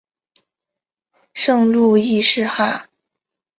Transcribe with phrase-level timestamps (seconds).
[1.35, 2.87] 圣路易士哈！